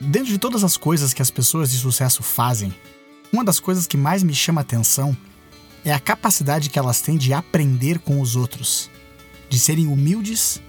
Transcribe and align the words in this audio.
Dentro 0.00 0.30
de 0.30 0.38
todas 0.38 0.62
as 0.62 0.76
coisas 0.76 1.14
que 1.14 1.22
as 1.22 1.30
pessoas 1.30 1.70
de 1.70 1.78
sucesso 1.78 2.22
fazem, 2.22 2.74
uma 3.32 3.44
das 3.44 3.58
coisas 3.58 3.86
que 3.86 3.96
mais 3.96 4.22
me 4.22 4.34
chama 4.34 4.60
atenção 4.60 5.16
é 5.84 5.92
a 5.92 6.00
capacidade 6.00 6.68
que 6.68 6.78
elas 6.78 7.00
têm 7.00 7.16
de 7.16 7.32
aprender 7.32 7.98
com 8.00 8.20
os 8.20 8.36
outros, 8.36 8.90
de 9.48 9.58
serem 9.58 9.86
humildes 9.86 10.60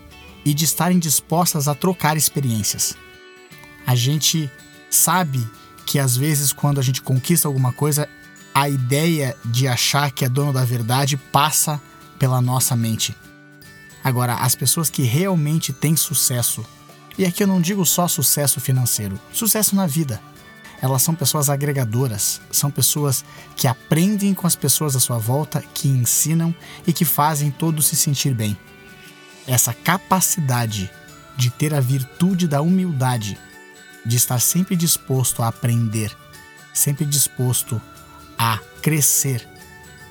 e 0.45 0.53
de 0.53 0.63
estarem 0.63 0.99
dispostas 0.99 1.67
a 1.67 1.75
trocar 1.75 2.15
experiências. 2.15 2.95
A 3.85 3.95
gente 3.95 4.49
sabe 4.89 5.45
que 5.85 5.99
às 5.99 6.15
vezes 6.15 6.53
quando 6.53 6.79
a 6.79 6.83
gente 6.83 7.01
conquista 7.01 7.47
alguma 7.47 7.73
coisa, 7.73 8.07
a 8.53 8.69
ideia 8.69 9.35
de 9.45 9.67
achar 9.67 10.11
que 10.11 10.23
é 10.23 10.29
dono 10.29 10.53
da 10.53 10.63
verdade 10.63 11.17
passa 11.17 11.81
pela 12.17 12.41
nossa 12.41 12.75
mente. 12.75 13.15
Agora, 14.03 14.35
as 14.35 14.55
pessoas 14.55 14.89
que 14.89 15.03
realmente 15.03 15.73
têm 15.73 15.95
sucesso, 15.95 16.65
e 17.17 17.25
aqui 17.25 17.43
eu 17.43 17.47
não 17.47 17.59
digo 17.59 17.85
só 17.85 18.07
sucesso 18.07 18.61
financeiro, 18.61 19.19
sucesso 19.33 19.75
na 19.75 19.87
vida. 19.87 20.21
Elas 20.79 21.01
são 21.01 21.15
pessoas 21.15 21.49
agregadoras, 21.49 22.39
são 22.51 22.69
pessoas 22.69 23.25
que 23.55 23.67
aprendem 23.67 24.33
com 24.33 24.45
as 24.45 24.55
pessoas 24.55 24.95
à 24.95 24.99
sua 24.99 25.17
volta, 25.17 25.63
que 25.73 25.87
ensinam 25.87 26.53
e 26.85 26.93
que 26.93 27.03
fazem 27.03 27.49
todos 27.49 27.87
se 27.87 27.95
sentir 27.95 28.35
bem. 28.35 28.55
Essa 29.47 29.73
capacidade 29.73 30.91
de 31.35 31.49
ter 31.49 31.73
a 31.73 31.79
virtude 31.79 32.47
da 32.47 32.61
humildade, 32.61 33.39
de 34.05 34.15
estar 34.15 34.39
sempre 34.39 34.75
disposto 34.75 35.41
a 35.41 35.47
aprender, 35.47 36.15
sempre 36.73 37.05
disposto 37.05 37.81
a 38.37 38.59
crescer, 38.81 39.47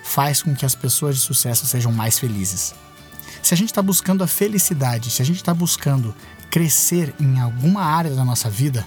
faz 0.05 0.43
com 0.43 0.55
que 0.55 0.67
as 0.67 0.75
pessoas 0.75 1.17
de 1.17 1.21
sucesso 1.21 1.67
sejam 1.67 1.93
mais 1.93 2.19
felizes. 2.19 2.75
Se 3.41 3.55
a 3.55 3.57
gente 3.57 3.71
está 3.71 3.83
buscando 3.83 4.25
a 4.25 4.27
felicidade, 4.27 5.11
se 5.11 5.23
a 5.23 5.25
gente 5.25 5.37
está 5.37 5.55
buscando 5.55 6.13
crescer 6.51 7.15
em 7.21 7.39
alguma 7.41 7.83
área 7.83 8.15
da 8.15 8.25
nossa 8.25 8.49
vida, 8.49 8.87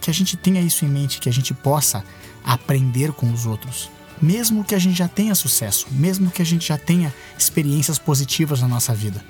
que 0.00 0.10
a 0.10 0.14
gente 0.14 0.36
tenha 0.36 0.60
isso 0.60 0.84
em 0.84 0.88
mente, 0.88 1.20
que 1.20 1.28
a 1.28 1.32
gente 1.32 1.54
possa 1.54 2.04
aprender 2.44 3.12
com 3.12 3.32
os 3.32 3.46
outros. 3.46 3.90
Mesmo 4.20 4.64
que 4.64 4.74
a 4.74 4.78
gente 4.78 4.96
já 4.96 5.08
tenha 5.08 5.34
sucesso, 5.34 5.86
mesmo 5.90 6.30
que 6.30 6.42
a 6.42 6.44
gente 6.44 6.68
já 6.68 6.78
tenha 6.78 7.12
experiências 7.38 7.98
positivas 7.98 8.60
na 8.60 8.68
nossa 8.68 8.94
vida. 8.94 9.24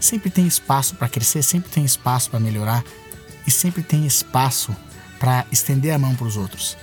Sempre 0.00 0.30
tem 0.30 0.46
espaço 0.46 0.94
para 0.94 1.08
crescer, 1.08 1.42
sempre 1.42 1.70
tem 1.70 1.84
espaço 1.84 2.30
para 2.30 2.40
melhorar 2.40 2.84
e 3.46 3.50
sempre 3.50 3.82
tem 3.82 4.06
espaço 4.06 4.74
para 5.18 5.46
estender 5.50 5.92
a 5.92 5.98
mão 5.98 6.14
para 6.14 6.26
os 6.26 6.36
outros. 6.36 6.76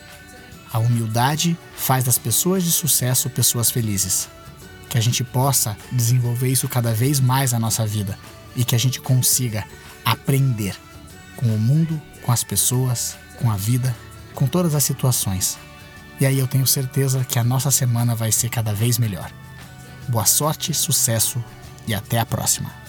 A 0.71 0.79
humildade 0.79 1.57
faz 1.75 2.03
das 2.03 2.17
pessoas 2.17 2.63
de 2.63 2.71
sucesso 2.71 3.29
pessoas 3.29 3.69
felizes. 3.69 4.27
Que 4.89 4.97
a 4.97 5.01
gente 5.01 5.23
possa 5.23 5.77
desenvolver 5.91 6.49
isso 6.49 6.67
cada 6.67 6.93
vez 6.93 7.19
mais 7.19 7.51
na 7.51 7.59
nossa 7.59 7.85
vida 7.85 8.17
e 8.55 8.63
que 8.63 8.75
a 8.75 8.77
gente 8.79 8.99
consiga 8.99 9.65
aprender 10.05 10.75
com 11.35 11.47
o 11.47 11.59
mundo, 11.59 12.01
com 12.21 12.31
as 12.31 12.43
pessoas, 12.43 13.17
com 13.39 13.51
a 13.51 13.57
vida, 13.57 13.95
com 14.33 14.47
todas 14.47 14.75
as 14.75 14.83
situações. 14.83 15.57
E 16.19 16.25
aí 16.25 16.39
eu 16.39 16.47
tenho 16.47 16.67
certeza 16.67 17.25
que 17.25 17.39
a 17.39 17.43
nossa 17.43 17.71
semana 17.71 18.15
vai 18.15 18.31
ser 18.31 18.49
cada 18.49 18.73
vez 18.73 18.97
melhor. 18.97 19.31
Boa 20.07 20.25
sorte, 20.25 20.73
sucesso 20.73 21.43
e 21.87 21.93
até 21.93 22.19
a 22.19 22.25
próxima. 22.25 22.82